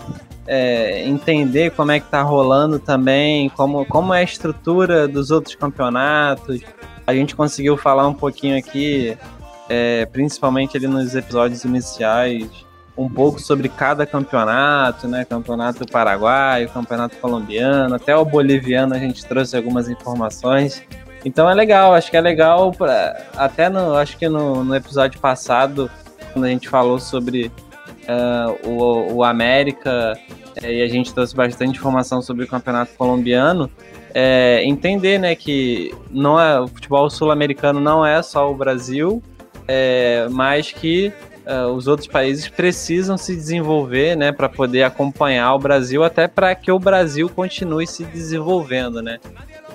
[0.47, 5.55] é, entender como é que tá rolando também, como, como é a estrutura dos outros
[5.55, 6.61] campeonatos.
[7.07, 9.17] A gente conseguiu falar um pouquinho aqui
[9.69, 12.49] é, principalmente ali nos episódios iniciais,
[12.97, 15.25] um pouco sobre cada campeonato, né?
[15.25, 20.83] Campeonato paraguaio, campeonato colombiano, até o boliviano a gente trouxe algumas informações.
[21.25, 25.21] Então é legal, acho que é legal, pra, até no, acho que no, no episódio
[25.21, 25.91] passado,
[26.33, 27.51] quando a gente falou sobre
[28.07, 30.17] uh, o, o América
[30.63, 33.71] é, e a gente trouxe bastante informação sobre o campeonato colombiano,
[34.15, 39.23] é, entender né, que não é, o futebol sul-americano não é só o Brasil,
[39.69, 41.13] é, mas que
[41.47, 46.55] uh, os outros países precisam se desenvolver, né, para poder acompanhar o Brasil, até para
[46.55, 49.19] que o Brasil continue se desenvolvendo, né.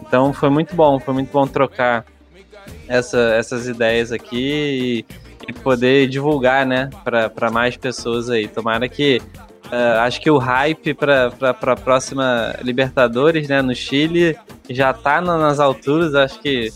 [0.02, 2.06] Então foi muito bom, foi muito bom trocar
[2.88, 8.48] essa, essas ideias aqui e, e poder divulgar, né, para mais pessoas aí.
[8.48, 9.22] Tomara que
[9.72, 14.38] Uh, acho que o hype para a próxima Libertadores, né, no Chile,
[14.70, 16.74] já tá nas alturas, acho que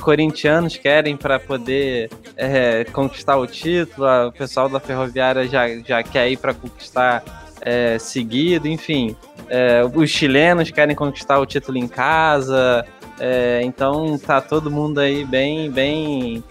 [0.00, 6.30] corintianos querem para poder é, conquistar o título, o pessoal da Ferroviária já, já quer
[6.30, 7.22] ir para conquistar
[7.60, 9.16] é, seguido, enfim.
[9.48, 12.84] É, os chilenos querem conquistar o título em casa,
[13.18, 16.44] é, então tá todo mundo aí bem, bem,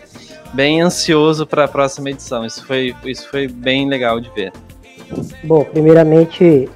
[0.54, 2.46] bem ansioso para a próxima edição.
[2.46, 4.52] Isso foi, isso foi bem legal de ver.
[5.44, 6.70] Bom, primeiramente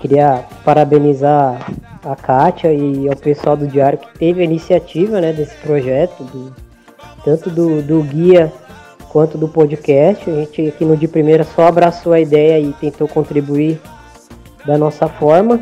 [0.00, 1.66] queria parabenizar
[2.04, 6.54] a Kátia e ao pessoal do Diário que teve a iniciativa né, desse projeto, do,
[7.24, 8.52] tanto do, do guia
[9.08, 10.30] quanto do podcast.
[10.30, 13.80] A gente aqui no de primeira só abraçou a ideia e tentou contribuir
[14.64, 15.60] da nossa forma.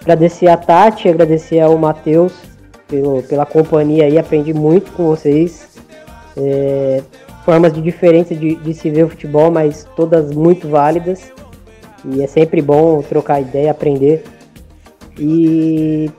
[0.00, 2.32] Agradecer a Tati, agradecer ao Matheus
[3.28, 5.68] pela companhia aí, aprendi muito com vocês.
[6.36, 7.02] É,
[7.44, 11.32] formas de diferença de, de se ver o futebol, mas todas muito válidas.
[12.04, 14.24] E é sempre bom trocar ideia, aprender.
[15.18, 16.10] E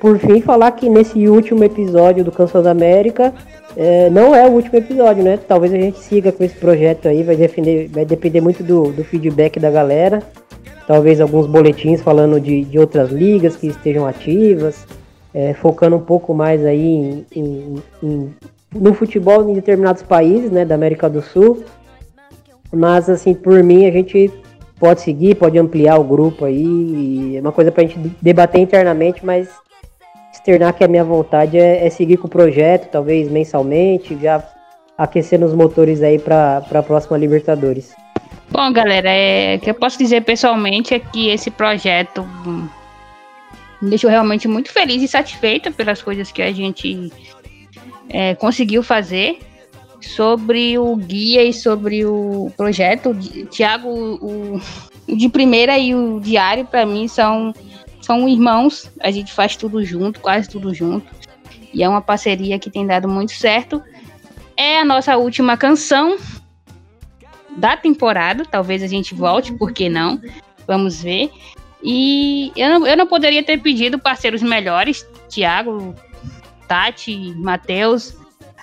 [0.00, 3.32] por fim falar que nesse último episódio do Canção da América
[3.76, 5.36] é, não é o último episódio, né?
[5.36, 9.04] Talvez a gente siga com esse projeto aí, vai, defender, vai depender muito do, do
[9.04, 10.22] feedback da galera.
[10.86, 14.86] Talvez alguns boletins falando de, de outras ligas que estejam ativas,
[15.34, 18.34] é, focando um pouco mais aí em, em, em,
[18.74, 21.62] no futebol em determinados países, né, da América do Sul.
[22.72, 24.32] Mas assim, por mim a gente
[24.78, 27.36] pode seguir, pode ampliar o grupo aí.
[27.36, 29.48] É uma coisa pra gente debater internamente, mas
[30.32, 34.42] externar que a minha vontade é, é seguir com o projeto, talvez mensalmente, já
[34.96, 37.94] aquecendo os motores aí para a próxima Libertadores.
[38.50, 42.26] Bom, galera, é, o que eu posso dizer pessoalmente é que esse projeto
[43.80, 47.12] me deixou realmente muito feliz e satisfeita pelas coisas que a gente
[48.08, 49.38] é, conseguiu fazer
[50.08, 53.14] sobre o guia e sobre o projeto.
[53.50, 54.56] Tiago, o,
[55.06, 57.52] o de primeira e o diário, para mim, são,
[58.00, 58.90] são irmãos.
[59.00, 61.06] A gente faz tudo junto, quase tudo junto.
[61.72, 63.82] E é uma parceria que tem dado muito certo.
[64.56, 66.16] É a nossa última canção
[67.56, 68.44] da temporada.
[68.44, 70.20] Talvez a gente volte, por que não?
[70.66, 71.30] Vamos ver.
[71.82, 75.94] E eu não, eu não poderia ter pedido parceiros melhores, Tiago,
[76.66, 78.16] Tati, Matheus,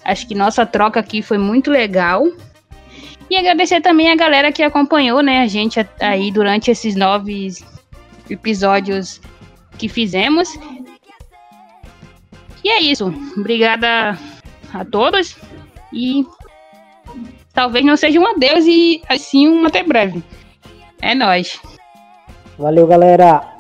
[0.06, 2.26] Acho que nossa troca aqui foi muito legal.
[3.30, 7.50] E agradecer também a galera que acompanhou, né, a gente aí durante esses nove
[8.30, 9.20] episódios
[9.80, 10.56] que fizemos.
[12.64, 13.14] E é isso.
[13.36, 14.18] Obrigada
[14.74, 15.36] a todos.
[15.92, 16.26] E
[17.52, 20.24] talvez não seja um adeus e assim um até breve.
[21.02, 21.60] É nós.
[22.58, 23.55] Valeu, galera.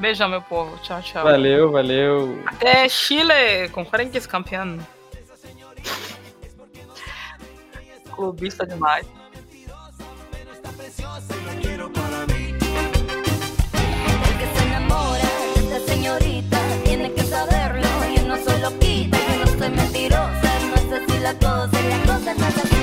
[0.00, 0.76] Beijão, meu povo.
[0.78, 1.24] Tchau, tchau.
[1.24, 2.42] Valeu, valeu.
[2.46, 4.78] Até Chile, com 40 campeão.
[8.14, 9.06] Clubista demais.
[16.84, 17.80] tiene que saberlo
[19.70, 22.79] mentirosa, no es así la cosa, la cosa no es así.